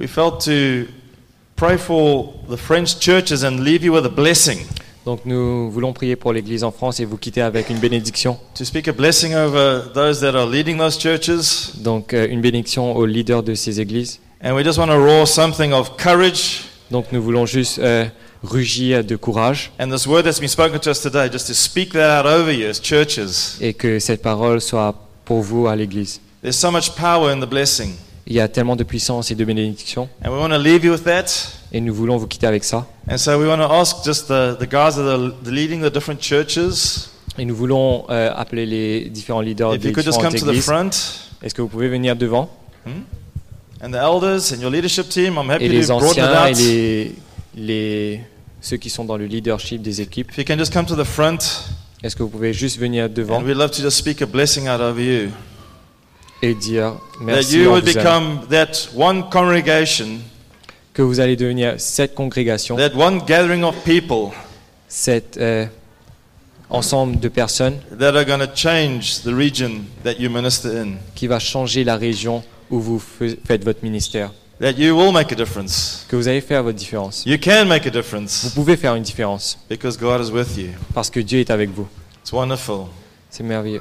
we 0.00 0.06
felt 0.06 0.40
to 0.46 0.86
pray 1.56 1.76
for 1.76 2.32
the 2.48 2.56
French 2.56 2.98
churches 2.98 3.44
and 3.44 3.60
leave 3.60 3.84
you 3.84 3.92
with 3.92 4.06
a 4.06 4.10
blessing. 4.10 4.60
Donc 5.04 5.24
nous 5.26 5.70
voulons 5.70 5.92
prier 5.92 6.16
pour 6.16 6.32
l'Église 6.32 6.64
en 6.64 6.70
France 6.70 7.00
et 7.00 7.04
vous 7.04 7.16
quitter 7.18 7.42
avec 7.42 7.68
une 7.70 7.78
bénédiction. 7.78 8.38
To 8.54 8.64
speak 8.64 8.88
a 8.88 8.92
blessing 8.92 9.34
over 9.34 9.92
those 9.92 10.20
that 10.20 10.34
are 10.34 10.46
leading 10.46 10.78
those 10.78 10.98
churches. 10.98 11.76
Donc 11.76 12.14
euh, 12.14 12.26
une 12.30 12.40
bénédiction 12.40 12.96
aux 12.96 13.06
leaders 13.06 13.42
de 13.42 13.54
ces 13.54 13.80
églises. 13.80 14.20
And 14.42 14.54
we 14.54 14.64
just 14.64 14.78
want 14.78 14.86
to 14.88 14.98
roar 14.98 15.28
something 15.28 15.72
of 15.72 15.96
courage. 16.02 16.62
Donc 16.90 17.12
nous 17.12 17.22
voulons 17.22 17.44
juste 17.44 17.78
euh, 17.78 18.06
rugir 18.42 19.04
de 19.04 19.16
courage 19.16 19.70
And 19.78 19.90
this 19.90 20.06
word 20.06 20.24
that's 20.24 20.40
been 20.40 20.48
spoken 20.48 20.80
to 20.80 20.90
us 20.90 21.00
today, 21.02 21.28
just 21.30 21.46
to 21.48 21.54
speak 21.54 21.92
that 21.92 22.20
out 22.20 22.26
over 22.26 22.50
you 22.50 22.66
as 22.68 22.80
churches. 22.80 23.58
et 23.60 23.74
que 23.74 23.98
cette 23.98 24.22
parole 24.22 24.62
soit 24.62 24.94
pour 25.26 25.42
vous 25.42 25.66
à 25.66 25.76
l'Église. 25.76 26.20
There's 26.42 26.56
so 26.56 26.70
much 26.70 26.94
power 26.94 27.30
in 27.30 27.40
the 27.40 27.48
blessing. 27.48 27.96
Il 28.30 28.36
y 28.36 28.40
a 28.40 28.46
tellement 28.46 28.76
de 28.76 28.84
puissance 28.84 29.32
et 29.32 29.34
de 29.34 29.44
bénédiction 29.44 30.08
And 30.24 30.30
we 30.30 30.38
want 30.40 30.50
to 30.50 30.58
leave 30.58 30.84
you 30.84 30.92
with 30.92 31.02
that. 31.02 31.24
et 31.72 31.80
nous 31.80 31.92
voulons 31.92 32.16
vous 32.16 32.28
quitter 32.28 32.46
avec 32.46 32.62
ça. 32.62 32.86
And 33.10 33.18
so 33.18 33.36
we 33.36 33.48
want 33.48 33.58
to 33.58 33.64
ask 33.72 34.04
just 34.04 34.28
the, 34.28 34.56
the 34.56 34.68
guys 34.70 34.94
that 34.94 35.02
are 35.06 35.32
leading 35.44 35.82
the 35.82 35.92
different 35.92 36.20
churches, 36.22 37.08
Et 37.38 37.44
nous 37.44 37.54
voulons 37.56 38.04
euh, 38.08 38.30
appeler 38.34 38.66
les 38.66 39.08
différents 39.10 39.40
leaders 39.40 39.74
if 39.74 39.80
des 39.82 39.88
you 39.88 39.94
could 39.94 40.04
just 40.06 40.20
come 40.20 40.30
différentes 40.32 40.40
to 40.40 40.46
the 40.46 40.50
églises. 40.50 40.64
front. 40.64 40.90
Est-ce 41.42 41.54
que 41.54 41.62
vous 41.62 41.68
pouvez 41.68 41.88
venir 41.88 42.14
devant? 42.14 42.48
And 43.82 43.90
the 43.90 43.96
elders 43.96 44.52
and 44.54 44.60
your 44.60 44.70
leadership 44.70 45.08
team, 45.08 45.34
I'm 45.36 45.50
happy 45.50 45.64
Et 45.64 45.68
to 45.68 45.74
les 45.74 45.86
broaden 45.86 46.06
it 46.06 46.10
anciens 46.10 46.46
et 46.46 46.50
out. 46.52 46.56
les, 46.58 47.14
les, 47.56 48.20
ceux 48.60 48.76
qui 48.76 48.90
sont 48.90 49.04
dans 49.04 49.16
le 49.16 49.26
leadership 49.26 49.80
des 49.82 50.00
équipes, 50.02 50.30
If 50.30 50.38
you 50.38 50.44
can 50.44 50.56
just 50.58 50.72
come 50.72 50.86
to 50.86 50.94
the 50.94 51.04
front, 51.04 51.38
est-ce 52.02 52.14
que 52.14 52.22
vous 52.22 52.28
pouvez 52.28 52.52
juste 52.52 52.78
venir 52.78 53.08
devant? 53.10 53.38
and 53.38 53.42
we'd 53.44 53.56
love 53.56 53.70
to 53.72 53.82
just 53.82 53.96
speak 53.96 54.22
a 54.22 54.26
blessing 54.26 54.68
out 54.68 54.80
over 54.80 55.00
you. 55.02 55.30
Et 56.42 56.54
dire 56.54 56.92
That 57.18 57.24
merci, 57.24 57.58
you 57.58 57.80
become 57.82 58.46
that 58.50 58.88
one 58.96 59.28
congregation, 59.30 60.18
que 60.92 61.02
vous 61.02 61.20
allez 61.20 61.36
devenir 61.36 61.74
cette 61.78 62.14
congrégation, 62.14 62.76
that 62.76 62.94
one 62.94 63.20
gathering 63.26 63.62
of 63.62 63.74
people 63.84 64.30
cet 64.88 65.36
euh, 65.36 65.66
ensemble 66.68 67.18
de 67.20 67.28
personnes 67.28 67.78
that 67.98 68.14
are 68.16 68.24
going 68.24 68.38
to 68.40 68.50
change 68.54 69.22
the 69.22 69.32
region 69.32 69.84
that 70.04 70.14
you 70.18 70.30
minister 70.30 70.68
in. 70.70 70.96
qui 71.14 71.26
va 71.26 71.38
changer 71.38 71.84
la 71.84 71.96
région 71.96 72.42
où 72.70 72.80
vous 72.80 72.98
faites 72.98 73.64
votre 73.64 73.82
ministère, 73.82 74.32
That 74.60 74.72
you 74.72 74.94
will 74.94 75.10
make 75.12 75.32
a 75.32 75.34
difference. 75.34 76.04
que 76.08 76.16
vous 76.16 76.28
allez 76.28 76.42
faire 76.42 76.62
votre 76.62 76.76
différence. 76.78 77.22
You 77.24 77.38
can 77.38 77.64
make 77.64 77.86
a 77.86 77.90
Vous 77.90 78.50
pouvez 78.54 78.76
faire 78.76 78.94
une 78.94 79.02
différence 79.02 79.58
because 79.70 79.96
God 79.96 80.20
is 80.26 80.30
with 80.30 80.56
you. 80.58 80.68
parce 80.92 81.08
que 81.08 81.20
Dieu 81.20 81.40
est 81.40 81.50
avec 81.50 81.70
vous. 81.70 81.88
It's 82.22 82.32
wonderful. 82.32 82.86
C'est 83.30 83.42
merveilleux. 83.42 83.80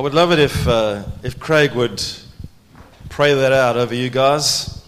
I 0.00 0.02
would 0.02 0.14
love 0.14 0.32
it 0.32 0.38
if, 0.38 0.66
uh, 0.66 1.02
if 1.22 1.38
Craig 1.38 1.74
would 1.74 2.02
pray 3.10 3.34
that 3.34 3.52
out 3.52 3.76
over 3.76 3.94
you 3.94 4.08
guys. 4.08 4.80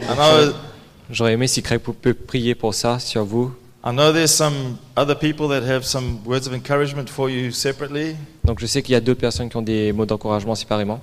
I 0.00 0.14
know, 0.14 0.54
J'aurais 1.10 1.32
aimé 1.32 1.48
si 1.48 1.64
Craig 1.64 1.80
peut 1.80 2.14
prier 2.14 2.54
pour 2.54 2.72
ça 2.72 3.00
sur 3.00 3.24
vous. 3.24 3.52
I 3.82 3.90
know 3.90 4.12
there's 4.12 4.30
some 4.30 4.78
other 4.96 5.16
people 5.16 5.48
that 5.48 5.64
have 5.64 5.84
some 5.84 6.20
words 6.24 6.46
of 6.46 6.54
encouragement 6.54 7.10
for 7.10 7.28
you 7.28 7.50
separately. 7.50 8.14
Donc 8.44 8.60
je 8.60 8.66
sais 8.66 8.82
qu'il 8.82 8.92
y 8.92 8.94
a 8.94 9.00
d'autres 9.00 9.20
personnes 9.20 9.48
qui 9.48 9.56
ont 9.56 9.62
des 9.62 9.92
mots 9.92 10.06
d'encouragement 10.06 10.54
séparément. 10.54 11.00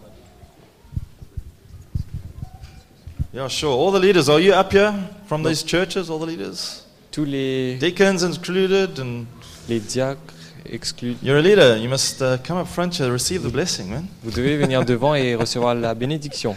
Yeah, 3.34 3.50
sure. 3.50 3.74
All 3.74 3.92
the 3.92 4.02
leaders, 4.02 4.30
are 4.30 4.40
you 4.40 4.54
up 4.54 4.72
here 4.72 4.94
from 5.28 5.44
these 5.44 5.66
churches? 5.66 6.10
All 6.10 6.18
the 6.18 6.28
leaders? 6.28 6.86
Tous 7.12 7.26
les, 7.26 7.76
Deacons 7.76 8.24
included, 8.24 9.02
and 9.02 9.26
les 9.68 9.82
diacres 9.82 10.39
exclus. 10.66 11.16
you're 11.22 11.38
a 11.38 11.42
leader. 11.42 11.78
You 11.78 11.90
must 11.90 12.22
uh, 12.22 12.38
come 12.44 12.58
up 12.58 12.68
front 12.68 12.94
to 12.98 13.12
receive 13.12 13.44
the 13.44 13.52
blessing, 13.52 13.90
man. 13.90 14.08
Vous 14.24 14.32
devez 14.32 14.58
venir 14.58 14.86
devant 14.86 15.16
et 15.16 15.36
recevoir 15.36 15.76
la 15.76 15.94
bénédiction. 15.94 16.56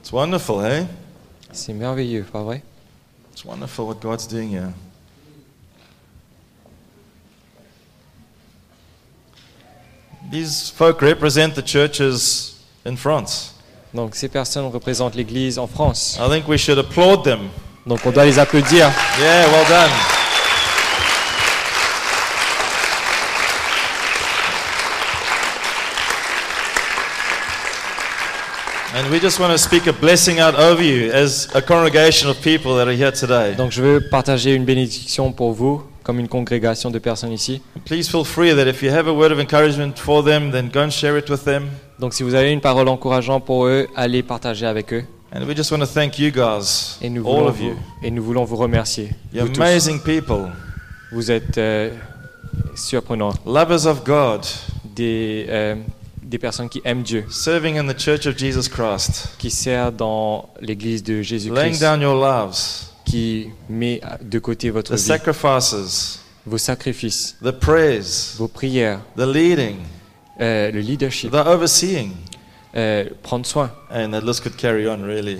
It's 0.00 0.12
wonderful, 0.12 0.62
hey? 0.64 0.86
C'est 1.52 1.72
merveilleux, 1.72 2.24
pas 2.24 2.42
vrai? 2.42 2.62
It's 3.32 3.44
wonderful 3.44 3.86
what 3.86 4.00
God's 4.00 4.26
doing 4.26 4.50
here. 4.50 4.72
These 10.30 10.70
folk 10.70 11.00
represent 11.00 11.54
the 11.54 11.62
churches 11.62 12.56
in 12.84 12.96
France. 12.96 13.54
Donc 13.94 14.16
ces 14.16 14.28
personnes 14.28 14.66
représentent 14.66 15.14
l'Église 15.14 15.58
en 15.58 15.66
France. 15.66 16.18
I 16.20 16.28
think 16.28 16.48
we 16.48 16.58
should 16.58 16.78
applaud 16.78 17.22
them. 17.22 17.50
Donc 17.86 18.00
on 18.06 18.10
doit 18.10 18.24
les 18.24 18.38
applaudir. 18.38 18.90
Yeah, 19.20 19.46
well 19.52 19.64
done. 19.68 19.90
And 28.96 29.10
we 29.10 29.20
just 29.20 29.38
want 29.38 29.50
to 29.50 29.58
speak 29.58 29.86
a 29.86 29.92
blessing 29.92 30.38
out 30.38 30.54
over 30.54 30.80
you 30.80 31.10
as 31.12 31.48
a 31.54 31.60
congregation 31.60 32.30
of 32.30 32.40
people 32.40 32.76
that 32.76 32.86
are 32.86 32.96
here 32.96 33.12
today. 33.12 33.54
Donc 33.56 33.72
je 33.72 33.82
veux 33.82 34.00
partager 34.08 34.54
une 34.54 34.64
bénédiction 34.64 35.32
pour 35.32 35.52
vous, 35.52 35.82
comme 36.04 36.20
une 36.20 36.28
congrégation 36.28 36.90
de 36.90 36.98
personnes 36.98 37.32
ici. 37.32 37.60
Please 37.84 38.08
feel 38.08 38.24
free 38.24 38.54
that 38.54 38.66
if 38.66 38.82
you 38.82 38.90
have 38.90 39.08
a 39.08 39.12
word 39.12 39.32
of 39.32 39.40
encouragement 39.40 39.98
for 39.98 40.24
them, 40.24 40.52
then 40.52 40.70
go 40.72 40.80
and 40.80 40.90
share 40.90 41.18
it 41.18 41.28
with 41.28 41.44
them. 41.44 41.64
Donc 41.98 42.14
si 42.14 42.22
vous 42.22 42.34
avez 42.34 42.52
une 42.52 42.60
parole 42.60 42.88
encourageante 42.88 43.44
pour 43.44 43.66
eux, 43.66 43.88
allez 43.94 44.22
partager 44.22 44.64
avec 44.64 44.92
eux. 44.94 45.04
And 45.34 45.46
we 45.48 45.54
just 45.56 45.72
want 45.72 45.80
to 45.82 45.86
thank 45.86 46.18
you 46.18 46.30
guys, 46.30 46.96
Et 47.02 47.10
nous 47.10 47.24
all 47.26 47.38
voulons, 47.40 47.48
of 47.48 47.60
you. 47.60 47.70
vous, 47.74 48.06
et 48.06 48.10
nous 48.12 48.22
voulons 48.22 48.44
vous 48.44 48.56
remercier. 48.56 49.10
You're 49.32 49.46
Vous 49.46 49.52
tous. 49.52 49.62
amazing 49.62 50.00
people, 50.00 50.52
Vous 51.10 51.30
êtes 51.30 51.58
euh, 51.58 51.90
surprenants. 52.76 53.34
lovers 53.44 53.86
of 53.86 54.04
God, 54.04 54.42
Des, 54.94 55.46
euh, 55.48 55.74
des 56.22 56.38
personnes 56.38 56.68
qui 56.68 56.80
aiment 56.84 57.02
Dieu, 57.02 57.24
serving 57.30 57.76
in 57.78 57.86
the 57.92 57.98
church 57.98 58.26
of 58.26 58.38
Jesus 58.38 58.68
Christ, 58.70 59.30
qui 59.38 59.50
servent 59.50 59.96
dans 59.96 60.50
l'Église 60.60 61.02
de 61.02 61.14
laying 61.14 61.24
Jésus-Christ, 61.24 61.80
down 61.80 62.00
your 62.00 62.14
lives, 62.14 62.86
qui 63.04 63.48
met 63.68 64.00
de 64.22 64.38
côté 64.38 64.70
votre 64.70 64.92
the 64.92 64.96
vie, 64.96 65.02
sacrifices, 65.02 66.20
vos 66.46 66.58
sacrifices, 66.58 67.34
the 67.42 67.50
prayers, 67.50 68.36
vos 68.38 68.46
prières, 68.46 69.00
the 69.16 69.26
leading, 69.26 69.78
euh, 70.40 70.70
le 70.70 70.78
leadership, 70.78 71.32
the 71.32 71.44
overseeing. 71.44 72.12
Euh, 72.76 73.04
prendre 73.22 73.46
soin. 73.46 73.70
And 73.90 74.10
that 74.12 74.20
list 74.22 74.42
could 74.42 74.56
carry 74.56 74.88
on, 74.88 75.02
really. 75.02 75.38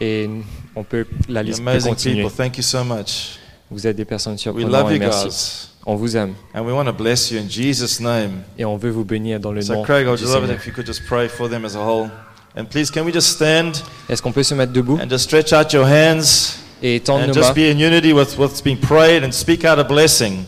Et 0.00 0.28
on 0.74 0.84
peut, 0.84 1.06
la 1.28 1.42
liste 1.42 1.62
peut 1.62 1.70
Amazing 1.70 1.90
continuer. 1.90 2.22
people. 2.24 2.36
Thank 2.36 2.56
you 2.56 2.62
so 2.62 2.82
much. 2.84 3.38
Vous 3.70 3.86
êtes 3.86 3.96
des 3.96 4.04
personnes 4.04 4.34
We 4.34 4.40
surprenantes 4.42 4.72
love 4.72 4.90
et 4.92 4.94
you 4.96 5.00
merci. 5.00 5.24
guys. 5.28 5.68
On 5.86 5.96
vous 5.96 6.16
aime 6.16 6.34
And 6.54 6.62
we 6.64 6.72
want 6.72 6.84
to 6.86 6.92
bless 6.92 7.30
you 7.30 7.38
in 7.40 7.48
Jesus' 7.48 8.00
name. 8.00 8.42
et 8.58 8.64
on 8.64 8.76
veut 8.76 8.90
vous 8.90 9.04
bénir 9.04 9.40
dans 9.40 9.52
le 9.52 9.62
So, 9.62 9.74
nom 9.74 9.82
Craig, 9.82 10.04
I 10.06 10.10
would 10.10 10.18
du 10.18 10.24
love 10.26 10.34
it 10.36 10.40
Seigneur. 10.46 10.56
if 10.56 10.66
you 10.66 10.72
could 10.72 10.86
just 10.86 11.02
pray 11.06 11.28
for 11.28 11.48
them 11.48 11.64
as 11.64 11.74
a 11.74 11.80
whole. 11.84 12.08
And 12.56 12.66
please, 12.66 12.90
can 12.90 13.02
we 13.04 13.12
just 13.12 13.28
stand 13.30 13.72
Est-ce 14.10 14.20
qu'on 14.22 14.30
peut 14.32 14.42
se 14.42 14.54
mettre 14.54 14.72
debout? 14.72 14.98
and 15.02 15.08
just 15.08 15.24
stretch 15.24 15.52
out 15.52 15.72
your 15.72 15.86
hands 15.86 16.58
et 16.82 17.00
tendre 17.00 17.22
and 17.24 17.28
nos 17.28 17.34
just 17.34 17.48
mains 17.48 17.54
be 17.54 17.70
in 17.72 17.78
unity 17.78 18.12
with 18.12 18.36
what's 18.38 18.62
being 18.62 18.76
prayed 18.78 19.24
and 19.24 19.32
speak 19.32 19.64
out 19.64 19.78
a 19.78 19.84
blessing? 19.84 20.44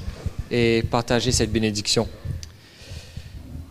et 0.50 0.82
partager 0.90 1.32
cette 1.32 1.50
bénédiction 1.50 2.06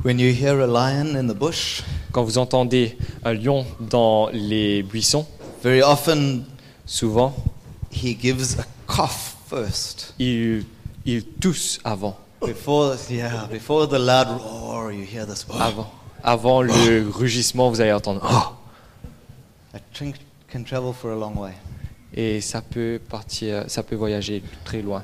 When 0.03 0.19
you 0.19 0.33
hear 0.33 0.59
a 0.59 0.67
lion 0.67 1.15
in 1.15 1.27
the 1.27 1.38
bush, 1.38 1.81
Quand 2.13 2.24
vous 2.24 2.38
entendez 2.38 2.96
un 3.25 3.34
lion 3.34 3.66
dans 3.79 4.29
les 4.31 4.84
buissons, 4.84 5.25
very 5.63 5.81
often 5.81 6.46
souvent, 6.85 7.34
he 7.91 8.16
gives 8.18 8.59
a 8.59 8.66
cough 8.85 9.35
first. 9.50 10.13
il, 10.19 10.63
il 11.06 11.25
tousse 11.25 11.79
avant. 11.84 12.16
Before, 12.40 12.96
yeah, 13.09 13.47
before 13.51 13.88
the 13.88 13.94
loud 13.97 14.28
roar, 14.40 14.91
you 14.91 15.03
hear 15.03 15.25
this. 15.25 15.46
Oh, 15.50 15.56
Avant, 15.59 15.91
avant 16.24 16.62
le 16.62 17.09
rugissement, 17.09 17.69
vous 17.72 17.81
allez 17.81 17.91
entendre 17.94 18.22
Oh 18.24 19.80
drink 19.94 20.16
can 20.51 20.63
travel 20.63 20.94
for 20.94 21.12
a 21.12 21.16
long 21.16 21.35
way. 21.35 21.53
et 22.13 22.41
ça 22.41 22.62
peut 22.62 23.00
partir, 23.09 23.63
ça 23.68 23.81
peut 23.81 23.95
voyager 23.95 24.44
très 24.63 24.84
loin. 24.84 25.03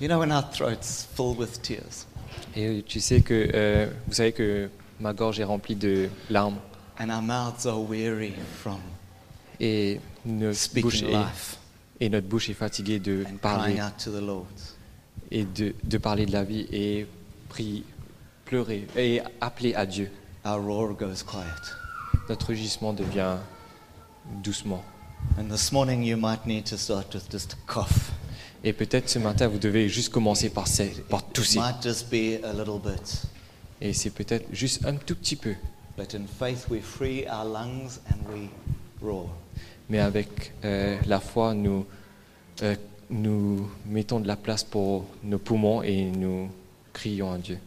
You 0.00 0.08
know 0.08 0.18
when 0.18 0.32
our 0.32 0.42
throats 0.50 1.06
fill 1.14 1.34
with 1.38 1.62
tears 1.62 2.04
Et 2.56 2.82
tu 2.86 3.00
sais 3.00 3.20
que, 3.20 3.50
euh, 3.54 3.86
vous 4.06 4.14
savez 4.14 4.32
que 4.32 4.70
ma 4.98 5.12
gorge 5.12 5.38
est 5.40 5.44
remplie 5.44 5.76
de 5.76 6.08
larmes 6.30 6.58
and 6.98 7.10
our 7.10 7.22
mouths 7.22 7.66
are 7.66 7.78
weary 7.78 8.32
from 8.58 8.80
et 9.60 10.00
notre 10.24 10.74
bouche 10.80 11.02
est, 11.02 11.12
life 11.12 11.58
et 12.00 12.08
notre 12.08 12.26
bouche 12.26 12.48
est 12.48 12.54
fatiguée 12.54 12.98
de 12.98 13.24
and 13.28 13.36
parler 13.36 13.74
crying 13.74 13.86
out 13.86 13.92
to 14.02 14.10
the 14.10 14.22
Lord. 14.22 14.46
et 15.30 15.44
de, 15.44 15.74
de 15.84 15.98
parler 15.98 16.24
de 16.26 16.32
la 16.32 16.44
vie 16.44 16.66
et 16.72 17.06
prier, 17.48 17.84
pleurer 18.44 18.86
et 18.96 19.20
appeler 19.40 19.74
à 19.74 19.86
Dieu. 19.86 20.10
Our 20.44 20.60
roar 20.60 20.94
goes 20.94 21.22
quiet. 21.26 21.44
Notre 22.28 22.46
rugissement 22.48 22.92
devient 22.92 23.36
doucement. 24.42 24.84
And 25.38 25.48
this 25.50 25.72
morning 25.72 26.02
you 26.04 26.16
might 26.16 26.46
need 26.46 26.64
to 26.66 26.76
start 26.76 27.12
with 27.14 27.30
just 27.30 27.54
a 27.54 27.56
cough. 27.72 28.12
Et 28.64 28.72
peut-être 28.72 29.08
ce 29.08 29.18
matin, 29.18 29.48
vous 29.48 29.58
devez 29.58 29.88
juste 29.88 30.10
commencer 30.12 30.48
par, 30.50 30.66
ces- 30.66 30.88
par 31.08 31.22
tousser. 31.24 31.58
might 31.58 31.82
just 31.82 32.10
be 32.10 32.42
a 32.44 32.52
little 32.52 32.80
bit. 32.82 33.22
Et 33.80 33.92
c'est 33.92 34.10
peut-être 34.10 34.46
juste 34.52 34.84
un 34.86 34.94
tout 34.96 35.14
petit 35.14 35.36
peu. 35.36 35.54
But 35.96 36.14
in 36.14 36.24
faith 36.38 36.66
we 36.70 36.80
free 36.82 37.24
our 37.28 37.44
lungs 37.44 38.00
and 38.10 38.18
we 38.32 38.48
roar. 39.02 39.26
Mais 39.88 40.00
avec 40.00 40.52
euh, 40.64 40.98
la 41.06 41.20
foi, 41.20 41.54
nous, 41.54 41.86
euh, 42.62 42.74
nous 43.10 43.68
mettons 43.86 44.18
de 44.20 44.26
la 44.26 44.36
place 44.36 44.64
pour 44.64 45.04
nos 45.22 45.38
poumons 45.38 45.82
et 45.82 46.04
nous 46.06 46.48
crions 46.92 47.32
à 47.32 47.38
Dieu. 47.38 47.58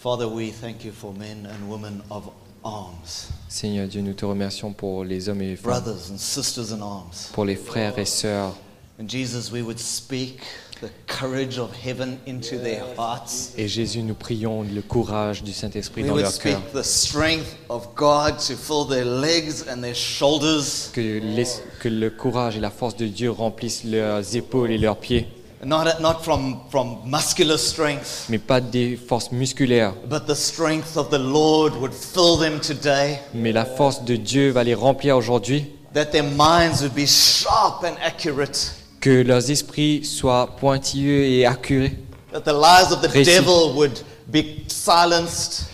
Father, 0.00 0.26
we 0.26 0.52
thank 0.52 0.84
you 0.84 0.92
for 0.92 1.12
men 1.12 1.46
and 1.46 1.70
women 1.70 2.00
of 2.10 2.24
arms, 2.64 3.28
Seigneur 3.48 3.86
Dieu, 3.88 4.00
nous 4.00 4.14
te 4.14 4.24
remercions 4.24 4.72
pour 4.72 5.04
les 5.04 5.28
hommes 5.28 5.42
et 5.42 5.50
les 5.50 5.56
femmes, 5.56 5.80
brothers 5.82 6.10
and 6.12 6.18
sisters 6.18 6.72
in 6.72 6.80
arms. 6.82 7.30
pour 7.32 7.44
les 7.44 7.56
frères 7.56 7.98
et 7.98 8.04
sœurs. 8.04 8.54
And 9.00 9.08
Jesus, 9.08 9.52
we 9.52 9.62
would 9.62 9.78
speak 9.78 10.40
the 10.80 10.90
courage 11.06 11.56
of 11.58 11.72
heaven 11.72 12.18
into 12.26 12.58
their 12.58 12.82
hearts. 12.96 13.52
Et 13.56 13.68
Jésus, 13.68 14.02
nous 14.02 14.14
prions 14.14 14.62
le 14.64 14.82
courage 14.82 15.42
du 15.44 15.52
Saint-Esprit 15.52 16.02
dans 16.02 16.14
would 16.14 16.22
leur 16.22 16.32
speak 16.32 16.54
cœur. 16.54 16.62
the 16.72 16.84
strength 16.84 17.56
of 17.68 17.88
God 17.94 18.38
to 18.38 18.54
fill 18.56 18.84
their 18.88 19.04
legs 19.04 19.64
and 19.68 19.82
their 19.82 19.94
shoulders, 19.94 20.90
Que, 20.92 21.20
l'es- 21.20 21.62
que 21.80 21.88
le 21.88 22.10
courage 22.10 22.56
et 22.56 22.60
la 22.60 22.70
force 22.70 22.96
de 22.96 23.06
Dieu 23.06 23.30
remplissent 23.30 23.84
leurs 23.84 24.34
épaules 24.36 24.70
et 24.72 24.78
leurs 24.78 24.96
pieds, 24.98 25.26
not, 25.64 25.84
not 26.00 26.20
from, 26.22 26.58
from 26.70 26.98
muscular 27.04 27.56
strength, 27.58 28.26
mais 28.28 28.38
pas 28.38 28.60
des 28.60 28.96
forces 28.96 29.30
musculaires. 29.32 29.94
but 30.08 30.26
the 30.26 30.34
strength 30.34 30.96
of 30.96 31.08
the 31.10 31.18
Lord 31.20 31.74
would 31.80 31.92
fill 31.92 32.36
them 32.36 32.58
today, 32.60 33.18
Mais 33.34 33.52
la 33.52 33.64
force 33.64 34.04
de 34.04 34.16
Dieu 34.16 34.50
va 34.50 34.62
les 34.64 34.74
remplir 34.74 35.16
aujourd'hui, 35.16 35.66
that 35.94 36.06
their 36.06 36.24
minds 36.24 36.82
would 36.82 36.94
be 36.94 37.06
sharp 37.06 37.82
and 37.84 37.94
accurate, 38.04 38.74
que 39.00 39.22
leurs 39.22 39.50
esprits 39.50 40.04
soient 40.04 40.56
pointilleux 40.58 41.24
et 41.24 41.46
accurés, 41.46 41.96
that 42.32 42.40
the 42.42 42.52
lies 42.52 42.92
of 42.92 43.00
the 43.00 43.08
Précis. 43.08 43.24
devil 43.24 43.74
would 43.76 43.98
be 44.26 44.62
silenced, 44.68 45.66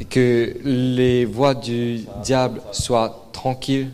et 0.00 0.04
que 0.04 0.56
les 0.64 1.24
voix 1.24 1.54
du 1.54 2.00
diable 2.22 2.60
soient 2.72 3.28
tranquilles, 3.32 3.88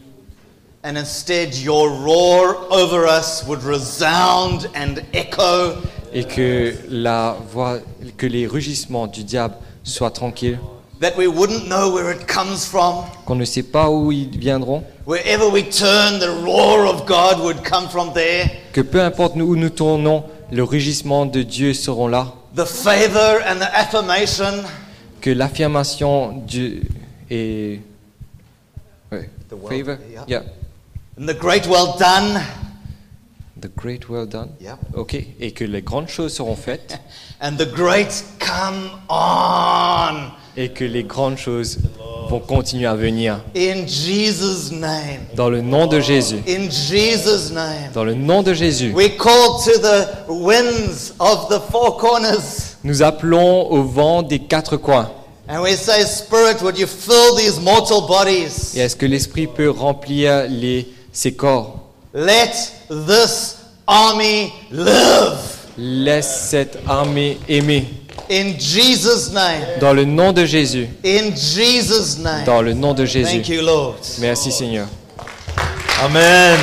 and 0.84 0.96
instead 0.96 1.54
your 1.56 1.88
roar 1.90 2.56
over 2.70 3.06
us 3.06 3.44
would 3.46 3.62
resound 3.64 4.68
and 4.74 5.02
echo, 5.12 5.74
et 6.12 6.24
que 6.24 6.74
la 6.88 7.36
voix, 7.52 7.78
que 8.16 8.26
les 8.26 8.46
rugissements 8.46 9.06
du 9.08 9.24
diable 9.24 9.56
soient 9.82 10.12
tranquilles, 10.12 10.58
that 11.00 11.12
we 11.18 11.26
wouldn't 11.26 11.66
know 11.68 11.92
where 11.92 12.10
it 12.10 12.26
comes 12.26 12.64
from. 12.64 13.04
qu'on 13.26 13.34
ne 13.34 13.44
sait 13.44 13.64
pas 13.64 13.90
où 13.90 14.12
ils 14.12 14.30
viendront, 14.38 14.84
Wherever 15.06 15.48
we 15.48 15.62
turn, 15.68 16.18
the 16.18 16.30
roar 16.44 16.86
of 16.86 17.04
God 17.06 17.40
would 17.40 17.62
come 17.62 17.88
from 17.88 18.12
there. 18.12 18.50
Que 18.76 18.82
peu 18.82 19.00
importe 19.00 19.36
où 19.36 19.56
nous 19.56 19.70
tournons, 19.70 20.24
le 20.52 20.62
rugissement 20.62 21.24
de 21.24 21.40
Dieu 21.40 21.72
seront 21.72 22.08
là, 22.08 22.34
The 22.54 22.66
favor 22.66 23.40
and 23.48 23.58
the 23.58 23.70
affirmation, 23.74 24.64
que 25.22 25.30
l'affirmation 25.30 26.32
du 26.46 26.82
et 27.30 27.80
ouais, 29.10 29.30
The 29.48 29.54
well- 29.54 29.68
favor, 29.70 29.96
yeah. 30.12 30.24
yeah, 30.28 30.42
and 31.18 31.24
the 31.26 31.32
great 31.38 31.66
well 31.66 31.94
done, 31.98 32.38
the 33.58 33.70
great 33.74 34.10
well 34.10 34.26
done, 34.26 34.50
Yep. 34.60 34.76
ok, 34.94 35.14
et 35.40 35.52
que 35.52 35.64
les 35.64 35.80
grandes 35.80 36.08
choses 36.10 36.34
seront 36.34 36.54
faites, 36.54 36.98
and 37.40 37.52
the 37.56 37.64
great 37.74 38.24
come 38.38 38.90
on. 39.08 40.32
et 40.54 40.68
que 40.68 40.84
les 40.84 41.04
grandes 41.04 41.38
choses 41.38 41.78
vont 42.28 42.40
continuer 42.40 42.86
à 42.86 42.94
venir. 42.94 43.40
In 43.56 43.86
Jesus' 43.86 44.70
name. 44.72 45.20
Dans 45.34 45.48
le 45.48 45.60
nom 45.60 45.86
de 45.86 46.00
Jésus, 46.00 46.38
In 46.48 46.70
Jesus' 46.70 47.50
name. 47.52 47.90
dans 47.94 48.04
le 48.04 48.14
nom 48.14 48.42
de 48.42 48.52
Jésus, 48.54 48.92
We 48.94 49.16
call 49.16 49.58
to 49.64 49.78
the 49.80 50.06
winds 50.28 51.12
of 51.18 51.48
the 51.48 51.60
four 51.70 51.96
corners. 51.96 52.76
nous 52.84 53.02
appelons 53.02 53.70
au 53.70 53.82
vent 53.82 54.22
des 54.22 54.38
quatre 54.40 54.76
coins. 54.76 55.10
And 55.48 55.62
we 55.62 55.76
say, 55.76 56.02
Spirit, 56.04 56.60
would 56.62 56.76
you 56.76 56.86
fill 56.88 57.36
these 57.36 57.60
mortal 57.60 58.02
bodies? 58.08 58.74
Et 58.76 58.80
est-ce 58.80 58.96
que 58.96 59.06
l'Esprit 59.06 59.46
peut 59.46 59.70
remplir 59.70 60.46
les, 60.48 60.88
ces 61.12 61.32
corps? 61.34 61.80
Let 62.12 62.50
this 62.88 63.56
army 63.86 64.50
live. 64.72 65.38
Laisse 65.78 66.48
cette 66.50 66.78
armée 66.88 67.38
aimer. 67.48 67.86
In 68.30 68.58
Jesus' 68.58 69.30
name. 69.32 69.78
Dans 69.80 69.92
le 69.92 70.04
nom 70.04 70.32
de 70.32 70.44
Jésus. 70.44 70.88
In 71.04 71.34
Jesus' 71.34 72.18
name. 72.18 72.44
Dans 72.44 72.62
le 72.62 72.74
nom 72.74 72.94
de 72.94 73.04
Jésus. 73.04 73.42
Thank 73.42 73.48
you, 73.48 73.62
Lord. 73.62 73.96
Merci 74.20 74.50
Seigneur. 74.50 74.86
Amen. 76.02 76.58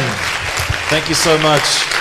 Thank 0.90 1.10
you 1.10 1.16
so 1.16 1.38
much. 1.40 1.93